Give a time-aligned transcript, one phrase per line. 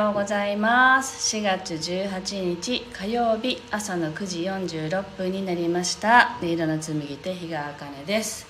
[0.00, 1.36] ようございます。
[1.36, 6.38] 4月18日火曜日朝の9時46分になりました。
[6.40, 8.46] 音色の紡手日川茜です。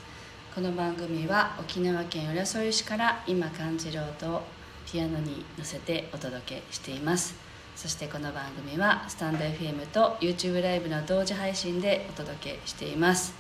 [0.55, 4.43] この番組は沖縄県浦添市から今感じる音を
[4.87, 7.35] ピアノに乗せてお届けしています。
[7.75, 13.35] そしてこの番組はスタンド FM と YouTube ライブの同時配信でお届けしています。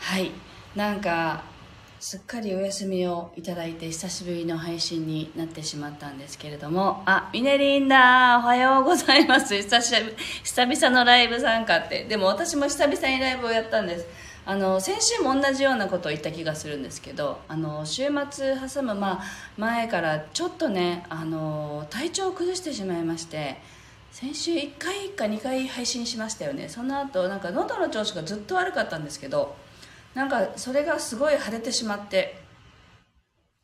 [0.00, 0.32] はい。
[0.76, 1.44] なんか
[2.00, 7.02] すっかりお休みをいただいて久しぶりの配信になってしまったんですけれども。
[7.06, 8.38] あミネリンだ。
[8.38, 9.56] おはようございます。
[9.56, 9.94] 久し
[10.44, 12.04] 久々のライブ参加って。
[12.04, 14.06] でも私も久々にライブをやったんです。
[14.46, 19.22] あの先週も同じようなことを言った気がするんですけどあの週末挟む、まあ、
[19.58, 23.60] 前からちょっとねあの体調を崩してしまいまして
[24.10, 26.70] 先週1回か2回配信しましたよね。
[26.70, 29.54] その後なんか喉の調子がずっと悪かったんですけど
[30.14, 32.40] なんかそれがすごい腫れてしまって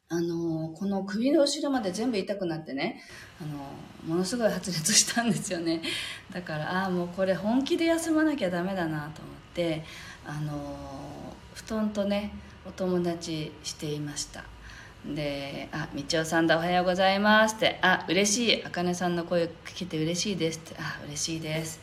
[0.09, 3.03] あのこの首の後ろまで全部痛くなってね
[3.43, 3.59] あの
[4.07, 5.83] ものすごい発熱したんですよね。
[6.33, 9.83] だからああもうこれ本気で休まなきゃダメだなと思って
[10.27, 12.33] あの布団とね
[12.67, 14.45] お友達していました。
[15.07, 18.65] で「あ道夫さんだおはようございます」って「あ嬉しい。
[18.65, 21.81] あかねさんの声聞けて嬉しいです」って「あ嬉しいです」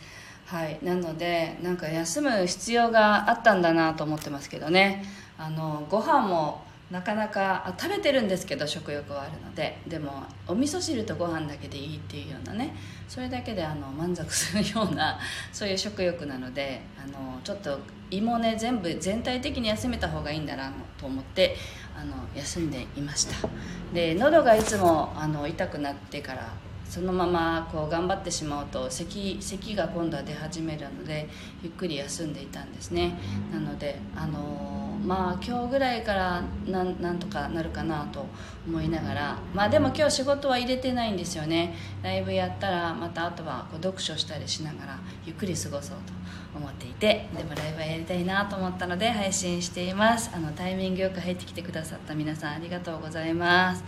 [0.52, 0.77] はい。
[0.83, 5.05] なのでなんか休む必要があったんだなと思ってますけどね。
[5.38, 9.78] あのご飯もなかなかあ食べてるんですけど食欲はあるので。
[9.88, 12.75] でもお味噌汁とご飯だけでいいっていうようなね。
[13.07, 15.17] それだけであの満足するような
[15.53, 17.79] そういう食欲なのであのちょっと
[18.09, 21.56] 胃もね全部全体的に休めた方がいいんだなと思って
[21.97, 23.47] あの休んでいました。
[23.94, 26.50] で喉がいつもあの痛くなってから
[26.91, 31.29] そのままこう頑張ってしまうと咳咳が今度は出始めるので
[31.63, 33.18] ゆっくり休んでいたんですね。
[33.50, 38.25] なのであのー、まあ今日ぐらいからなんとかなるかなと
[38.68, 41.78] 思いながらまあでも今日仕事は入れてないんですよね。
[42.03, 46.12] ライブやったらまたあとはこう読書したりしながらゆっくり過ごそうと
[46.53, 50.30] 思っていてでもライブはやりたいなと思ったので配信しています。
[50.35, 53.85] あのタイミングよく入ってきてくださった皆さんありがとうございます。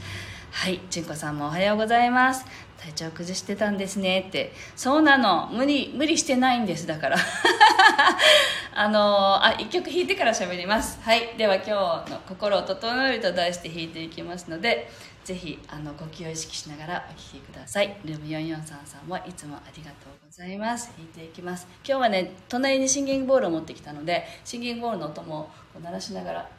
[0.53, 2.46] はい純子さんもおはようございます。
[2.78, 4.25] 体調崩してたんですね。
[4.30, 4.53] って。
[4.75, 5.50] そうなの。
[5.52, 7.18] 無理無理してないんですだから。
[8.75, 11.02] あのあ一曲弾いてから喋ります。
[11.02, 11.34] はい。
[11.38, 11.66] では今
[12.06, 14.90] 日の「心を整える」と題して弾いていきますので
[15.25, 17.97] ぜひあの呼吸を意識しながらお聴きください。
[18.06, 20.94] ルーム4433さんもいつもありがとうございます。
[20.96, 21.68] 弾いていきます。
[21.84, 25.50] 今日はね隣にシンギングボールを持ってきたのでシンギングボールの音も
[25.81, 26.50] 鳴らしながら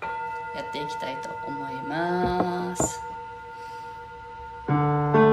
[0.54, 3.13] やっていきたいと思います。
[4.66, 5.23] はい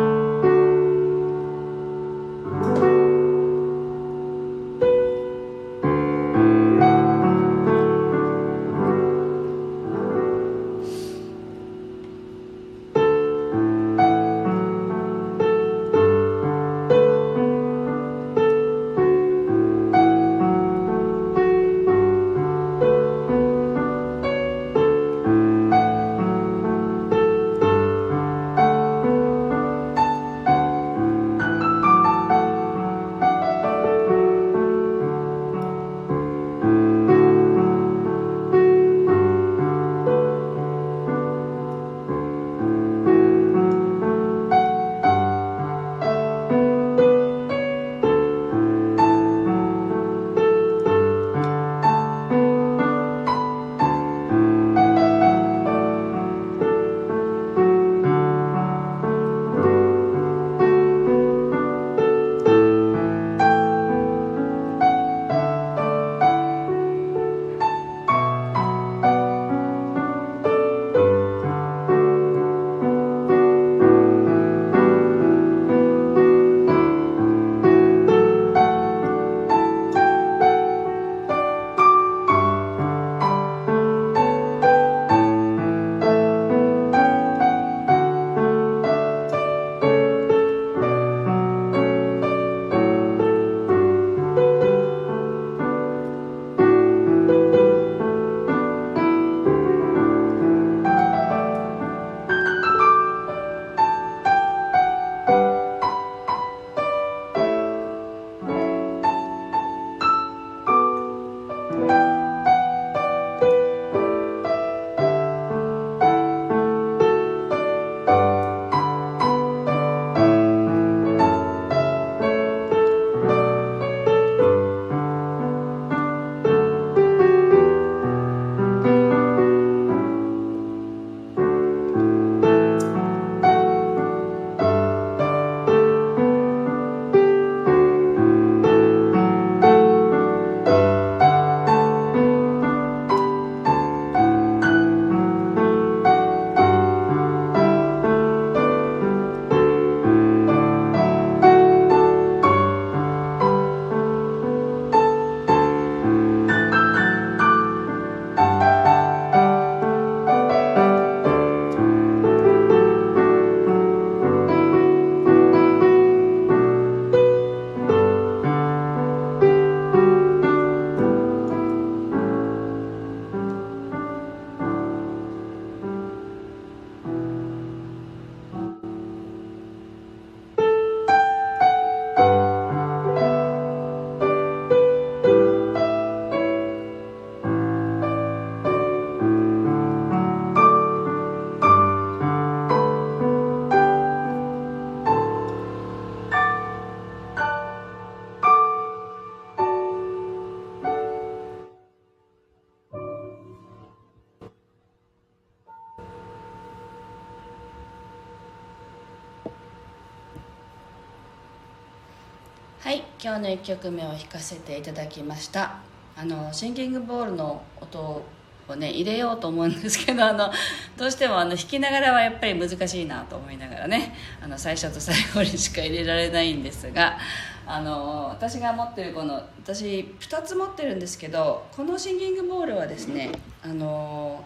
[213.23, 215.75] 今日の1曲目を弾かせていただきました。
[216.17, 218.25] あのシンキングボールの音
[218.67, 220.51] をね入れようと思うんですけどあの
[220.97, 227.19] どうしてもあの弾きながらはやっぱり難しいなと思いながらねあの最初と最後にしか入れられないんですが
[227.67, 233.31] あの私が持ってるこの私2つ持ってるんですけどこのシンキングボールはですね
[233.63, 234.43] あの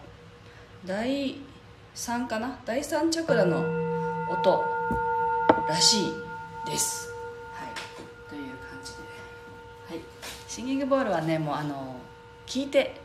[0.84, 1.36] 第
[1.94, 2.58] 3かな？
[2.66, 3.58] 第3チャクラの
[4.30, 4.62] 音
[5.66, 6.12] らしい
[6.66, 7.05] です。
[10.56, 11.96] シンギングボールはねもうあの
[12.46, 12.98] 聞いて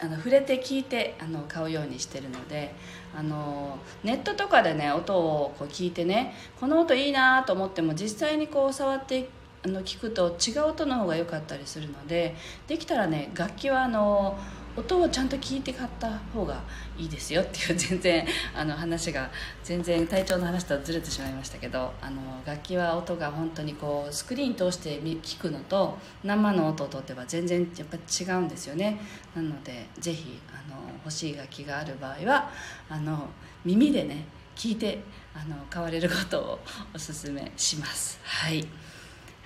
[0.00, 2.74] あの触れて聞いてあの買うようにしてるので
[3.14, 9.28] あのネットとかでね音をこう聞いてねこの音いいなと思っても実際にこう触って
[9.64, 12.34] あの聞くと違う音の方が良かったりするので
[12.68, 14.38] できたらね楽器はあの
[14.76, 16.60] 音をちゃんと聞いて買った方が
[16.98, 19.30] いいですよっていう全然 あの話が
[19.62, 29.00] 全然体調の話とはずれてしまいましたけどあの楽器は音が本当にこうスクリーン通して聞くのと生の音をとっては全然やっぱ違うんですよね。
[29.34, 32.50] なのでぜひあの欲しい楽器がある場合は
[32.90, 33.28] あの
[33.64, 34.24] 耳でね
[34.56, 34.98] 聞いて
[35.34, 36.60] あの買われることを
[36.94, 38.18] おすすめします。
[38.24, 38.66] はい。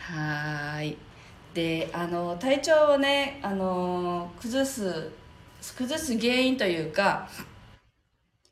[0.08, 0.96] はい。
[1.55, 5.10] であの体調をねあの崩す
[5.76, 7.28] 崩す原因というか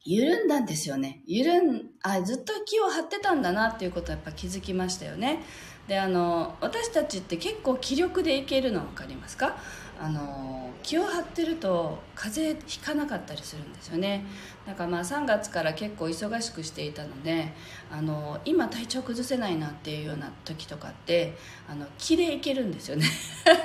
[0.04, 1.22] 緩んだんですよね。
[1.26, 5.42] 緩んあずっと気を張ってたんだなっていうことはやっぱ気づきましたよね。
[5.88, 9.56] であの私たちって結構気力でいけるの分かりますか？
[9.98, 14.26] あの気を張ってると風邪ひかなかったりするんですよね。
[14.66, 17.52] だからまあ3月から結構忙しくしていたので
[17.90, 21.34] あの今体調崩せないなっていうような時とかって
[21.68, 23.06] あの気でいけるんですよね。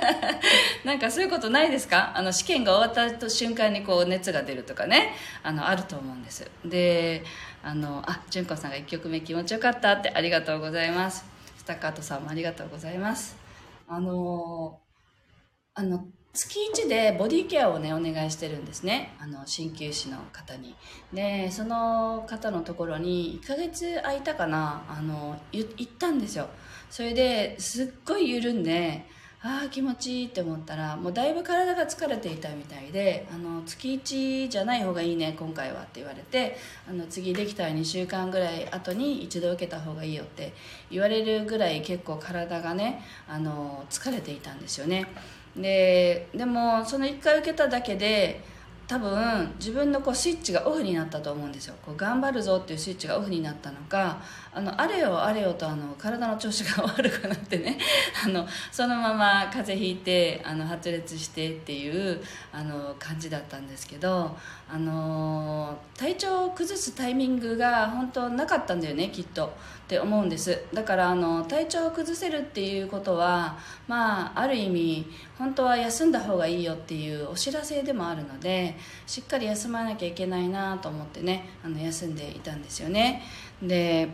[0.84, 2.12] なんかそういうことないですか？
[2.16, 5.14] あの試験が終わった瞬間にこう熱が出るとかね。
[5.42, 6.50] あのあると思うんです。
[6.64, 7.24] で
[7.62, 11.31] あのあ純子さんが1曲目気持ちよかったってありがとうございます。
[11.62, 13.36] スタッカートさんもありがとうございます。
[13.86, 14.80] あの
[15.74, 19.14] あの月1でボディケアをねお願いしてるんですね。
[19.20, 20.74] あの鍼灸師の方に。
[21.12, 24.84] でその方のところに1ヶ月空いたかな？
[24.88, 26.48] あの行ったんですよ。
[26.90, 29.06] それですっごい緩んで
[29.44, 36.56] ああ気持ちいいって思ったらもうだいぶ体が疲れていたみたいであの月1じゃない方がいいね今回はって言われて
[36.88, 40.52] あの次できたら2週間ぐらい後に一度受けた方がいいよって
[40.92, 45.06] 言われるぐらい結構体がねあの疲れていたんですよね。
[45.56, 48.42] ででもその1回受けただけで
[48.86, 51.74] 多分自分のこうスイッチがオフになったと思うんですよ。
[51.84, 54.20] こう頑張るぞっていうスイッチがオフになったのか
[54.54, 57.78] あのあれよあれよとあの体の調子が悪くなってね。
[58.24, 64.36] あのそのまま風邪ひいてあの発熱してっていうあの感じだったんですけど
[64.70, 69.54] あの体調を崩すタイミングが本当なかったんだよねきっと。
[69.82, 70.58] って思うんです。
[70.72, 75.06] だからあの体調を崩せるっていうことはまあある意味
[75.36, 83.22] 本当は休んだ方がいいよっていうお知らせでもあるのでしっかり休まなきゃいけないなと思ってねあの休んでいたんですよね。
[83.62, 84.08] で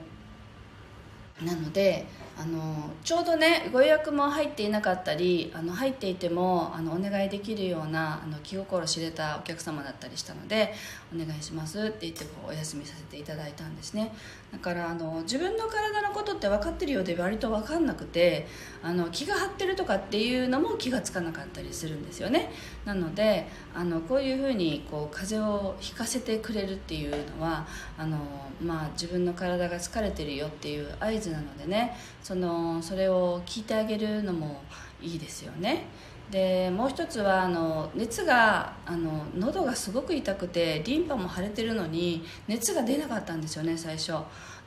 [1.42, 2.07] なので
[2.40, 10.73] あのちょうどねご予約も入っていなかったりあの入っていてもあのお願いできるようなあの気心知れたお客様だったりしたので
[11.12, 14.12] お願いしますって言ってこうお休みさせていただいたんですね。
[14.52, 18.47] だからあの自分の体のことって分かってるようで割と分かんなくて
[18.83, 22.52] あの気が張ってるとかっていうのも気がつかなかったりするんですよね。
[22.88, 27.66] なのであのこういうふうにこう風邪をひかせてくれるっていうのは
[27.99, 28.16] あの、
[28.62, 34.62] まあ、自分の体が疲れてるよっていう合図なのでねそのそれを聞いてあげるのも
[35.02, 35.85] いいですよね。
[36.30, 44.12] でもう一つはあの熱があの喉がすごく痛くてリンパも腫れてるのに熱が出なかったんですよね最初。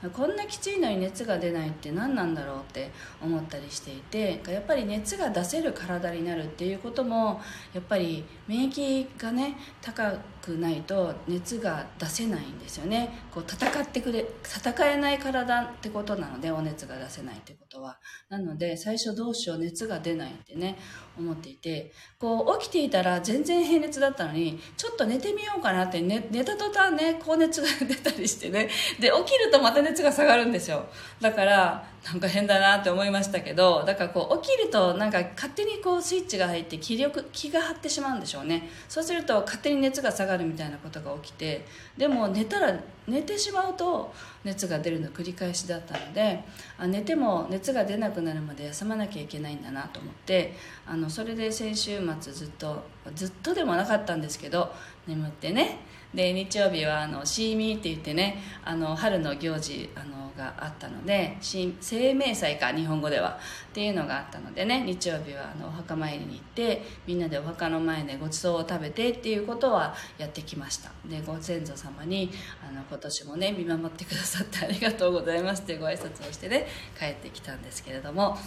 [0.10, 2.92] こんなきついのに熱が出ないって何なんだろうって
[3.22, 7.40] 思ったりしていてやっぱり熱が出せる体になるっていうことも
[7.74, 13.20] やっぱり免疫がね高くないと熱が出せないんですよね。
[13.32, 17.61] こう戦ってくれ戦えない体ってことなのでお熱が出せないって。
[17.72, 17.98] とは。
[18.30, 20.78] なので最初どうしよう熱が出ないってね
[21.18, 21.92] 思っていて。
[22.20, 28.70] こう起きていたら全然平熱だったのにちょっと寝てみようかなって寝寝た途端ね高熱が出たりしてね。
[29.00, 30.86] で起きるとまた熱が下がるんですよ。
[31.20, 38.70] だからなんか変だなって思いましたけどだからこう起きるとなんか勝手にこうスイッチが入って気力気が張ってしまうんでしょうね。
[38.90, 41.66] そうすると勝手に熱が下がるみたいなことが起きて
[41.98, 44.12] でも寝たら寝てしまうと
[44.44, 46.44] 熱が出るの繰り返しだったので
[46.80, 50.56] あ寝ても熱が出なくなるまで休まなきゃいけないんだなと思って
[50.88, 54.74] あのそれで先週末ずっとずっとでもなかったんですけど
[55.08, 55.80] 眠ってね
[56.14, 63.40] で日曜日はあのシーミーって言ってねあの春の行事あのがあったので生命祭か日本語では。
[63.72, 70.92] っていうのがあったのでね日曜日はあのお墓参りに行ってみんなでお墓の前でごちそうを食べてっていうことはやってきました。
[71.06, 72.30] でご先祖様に
[72.68, 76.68] あの今年もね見守ってくださってありがとうございますってご挨拶をしてね
[77.00, 78.38] 帰ってきたんですけれども。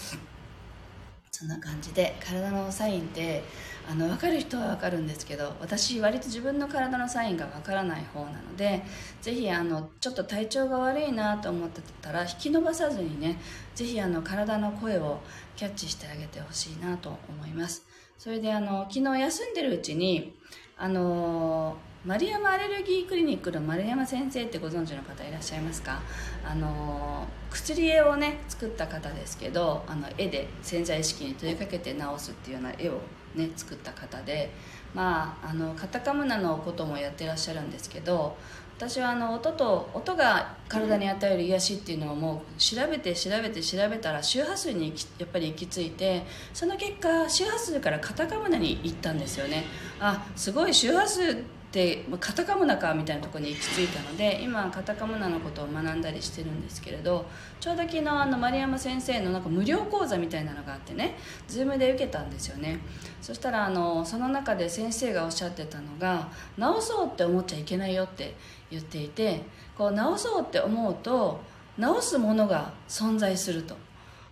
[1.44, 3.44] そんな感じで体のサインって
[3.86, 8.82] あの分かる人は分かるんですけど私割と自分の体のサインが分からない方なので
[9.20, 13.38] ぜひあのちょっと体調が悪いなと思ってたら引き伸ばさずにね
[13.74, 15.20] ぜひあの体の声を
[15.54, 17.84] キャッチしてあげてほしいなと思います。
[18.16, 20.34] それであの昨日休んでるうちに
[20.78, 26.02] あの丸山アレルギークリニックの丸山先生ってご存知の方いらっしゃいますか？
[26.44, 33.00] あの薬絵をね作った方ですけどあの絵で潜在意識に問いかけて直すっていうような絵を
[33.34, 34.52] ね作った方で
[34.92, 38.36] まああのカタカムナのこともやってらっしゃるんですけど
[38.76, 49.64] 私はあの音と音が体に与える癒しっていうのをもう調べて調べて調べたら周波数にやっぱり行き着いてその結果周波数からカタカムナに行ったんですよね。
[50.00, 51.42] あすごい周波数
[51.74, 57.26] でカタカムナかみたいなとこに行き着いたので今カタカムナのことを学んだりしてるんですけれど
[57.58, 61.16] ちょうど昨日あの丸山先生のなんか無料講座みたいなのがあってね
[61.48, 62.78] Zoom で受けたんですよね。
[63.20, 68.36] そしたらあのその中で先生がおっしゃってたのが直そうって思っちゃいけないよって
[68.70, 69.42] 言っていて
[69.76, 71.40] こう直そうって思うと
[71.76, 73.76] 直すものが存在すると。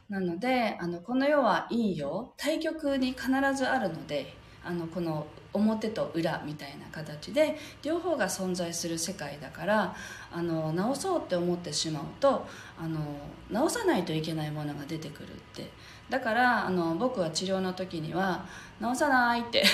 [0.09, 4.33] なのであのこの世は陰陽対極に必ずあるので
[4.65, 9.97] あのこの表と裏みたいな形で両方が存在する世界だから
[10.33, 12.47] あの直そうって思ってしまうと
[12.79, 13.01] あの
[13.51, 15.71] 直さないといけないものが出てくるって
[16.11, 18.45] だからあの僕は治療の時には
[18.81, 19.65] 「直さない」って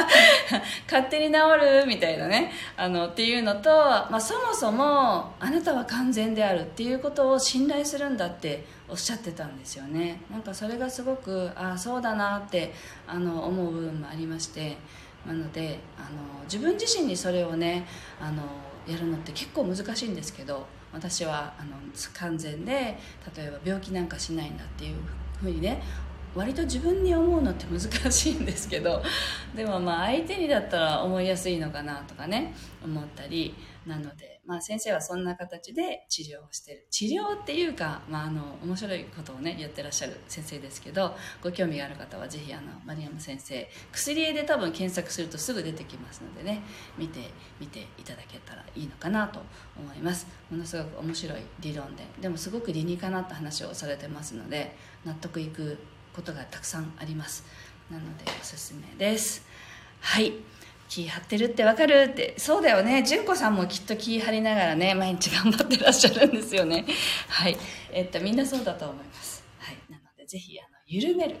[0.90, 10.22] 勝手に治るみたいなねあのっていうのと、まあ、そもそもあなたは完全であるっていうことを信頼するんだっておっしゃってたんですよね。
[10.30, 12.72] なんかそれがすごくああそうだなって
[13.06, 14.78] あの思う部分もありまして
[15.26, 17.86] なのであの自分自身にそれをね
[18.20, 18.42] あの
[18.86, 21.76] やるのって結構難しいんですけど私はあの
[22.14, 22.98] 完全で
[23.36, 24.96] 例えば病気なんかしないんだっていう
[25.40, 25.82] ふうにね
[26.34, 29.02] 割と自分に思うのって難しいんですけど
[29.54, 32.54] でもまあ相手にだったら思いやすいのかなとかね
[32.84, 33.54] 思ったり
[33.88, 36.86] なので、まあ、先生はそんな形で治療をしてる。
[36.90, 46.62] 治療っていうか、まあ、あの面白いことをねやってらっしゃる先生ですけどご興味がある方はぜひあの丸山先生薬絵で多分検索するとすぐ出てきますのでね
[46.98, 49.40] 見てみていただけたらいいのかなと
[49.76, 50.26] 思います。
[50.50, 55.78] ものすごく面白い理論ででもすごく理にかなった話をされてますので納得いく
[56.18, 57.44] ことがたくさんあります。
[57.88, 59.46] なのでおすすめです。
[60.00, 60.32] はい。
[60.88, 62.08] 気張ってるってわかる？
[62.10, 62.34] って。
[62.38, 63.04] そうだよね。
[63.04, 66.84] 純子さんもきっと気張りながらね毎日頑張ってらっしゃるんですよね。
[67.28, 67.56] はい。
[67.92, 69.44] えっとみんなそうだと思います。
[69.60, 69.76] はい。
[69.88, 71.36] なのでぜひあの緩める。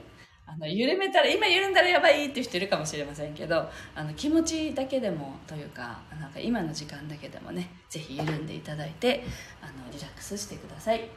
[0.46, 9.24] あの緩めたら今緩んだらやばいっていう人いるかもしれませんけどあの気持ちだけでもというかなんか今の時間だけでもねぜひ緩んでいただいて
[9.60, 11.10] あのリラックスしてください。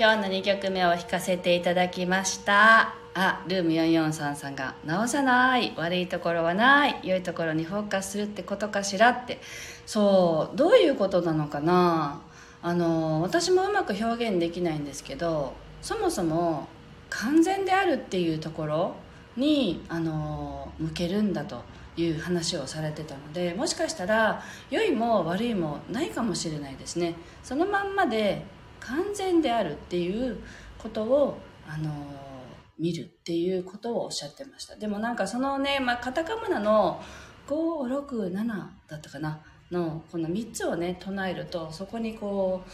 [0.00, 2.94] 今日の2曲目を弾かせていただきました？
[3.12, 5.74] あルーム443さんが「直さない。
[5.76, 6.98] 悪いところはない。
[7.02, 9.42] 良いところにフォーカスするってことかしら」って。
[9.84, 12.22] そうどういうことなのかな？
[12.62, 16.66] あの私もうまく表現できないんですけどそもそも
[17.10, 18.94] 完全であるっていうところ
[19.36, 21.60] にあの向けるんだと
[21.98, 27.16] いう話をされてたのでもしかしたら良いも悪いもないかもしれないですね。
[27.42, 28.46] そのまんまで
[28.80, 30.38] 完全であるっていう
[30.78, 31.38] ことを
[31.68, 31.90] あの
[32.78, 34.76] 見るっていうことをおっしゃってました。
[34.76, 37.02] でもなんかそのね、まあ、カタカムナの
[37.46, 38.46] 567
[38.88, 39.40] だったかな
[39.70, 42.70] のこの3つをね唱えるとそこにこう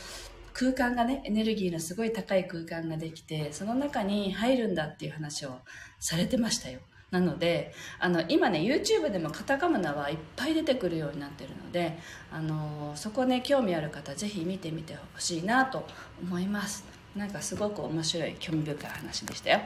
[0.53, 5.59] 空間がねエネルギーのすごい高い空間ができてその中に入るんだっていう話を
[6.01, 6.81] されてましたよ。
[7.19, 11.99] なのであの今ね YouTube でもカタカムナはいっぱい出てくるようになってるので
[12.31, 15.87] あのそこね興味ある方是非見てみてほしいなと
[16.23, 16.85] 思います。
[17.15, 19.61] なんかすごく面白い興味深い話でしたよ。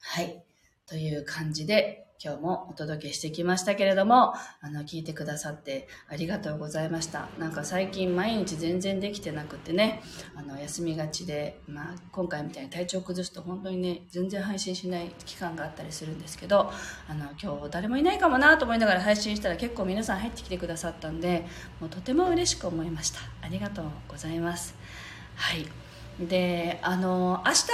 [0.00, 0.44] はい。
[0.86, 7.28] という感じで今日もお届けしてきましたけれども、あの、聞いてくださってありがとうございました。
[7.38, 10.02] なんか最近毎日全然できてなくてね、
[10.34, 16.72] あの、休みがちで、まあ、今回みたいに体調崩すと本当にね、全然配信しない期間があったりするんですけど、
[17.08, 21.46] あの、今日誰もいないかもなと思いながら配信したら結構皆さん入ってきてくださったんで、
[21.80, 23.20] もうとても嬉しく思いました。
[23.42, 24.74] ありがとうございます。
[25.36, 25.68] はい。
[26.26, 27.68] で、あの、明日、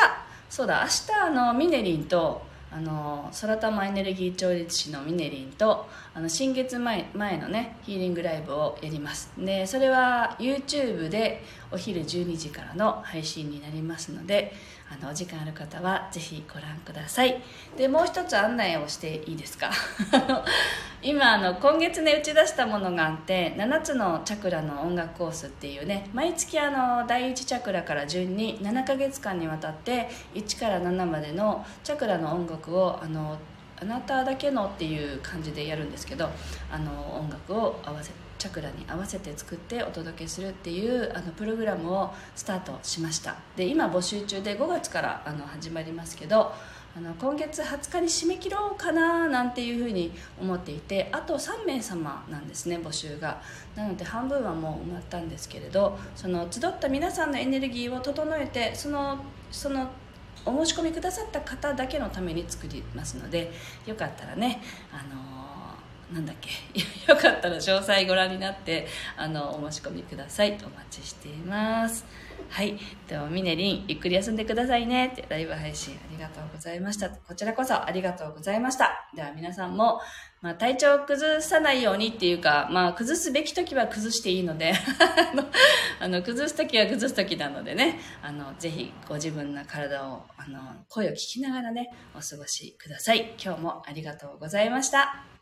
[0.50, 9.30] そうだ、明日、あの、ミネリンと、あの空玉エネルギー調律師のミネリンとあの新月前前のねヒーリングライブをやります。
[9.38, 14.52] でそれは YouTube でお昼12時からの配信になりますので
[15.00, 17.40] あのお時間ある方はぜひご覧ください。
[17.76, 19.70] でもう一つ案内をしていいですか？
[21.02, 33.36] 今あの今月ね打ち出したものがあって7つのチャクラの音楽コースっていうね毎月あの第1チャクラから順に7ヶ月間にわたって1から7までのチャクラの音楽をあの
[33.82, 36.30] あなただけのっていう感じでやるんですけど
[36.70, 43.36] あの音楽を合わせてチャクラに合わせて作ってお届けするっていうあのプログラムをスタートしました。
[43.56, 46.52] で今募集中で5月からあの始まりますけど
[46.96, 53.42] あの今月20日に締め切ろうかななんていうふうに思っていてあと3名様なんですね募集が。
[53.74, 59.18] なので半分はもう埋まったんですけれどその集った皆さんのエネルギーを整えてその
[59.50, 59.90] その
[60.46, 63.50] お申し込みくださった方だけのために作りますので
[63.86, 65.33] よかったらねあの
[66.14, 66.50] なんだっけ？
[67.12, 70.52] よかったら詳細ご覧になってあのお申し込みください。
[70.52, 72.04] お待ちしています。
[72.48, 72.78] はい。
[73.08, 75.08] ではミネリンゆっくり休んでくださいね。
[75.08, 77.10] ってライブ配信ありがとうございました。
[77.10, 79.08] こちらこそありがとうございました。
[79.14, 80.00] では皆さんも、
[80.40, 84.72] まあ、体調を崩さないようにっていうか、まあ、崩すべき時は崩していいので
[86.00, 87.98] あの崩す時は崩す時なのでね。
[88.22, 93.34] あのぜひご自分の体をあの声を聞きながらねお過ごしください。
[93.42, 95.33] 今日もありがとうございました。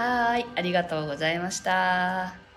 [0.00, 2.49] はい、ありがとうございました。